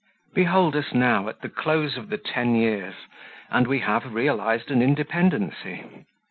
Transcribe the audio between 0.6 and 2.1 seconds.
us now at the close of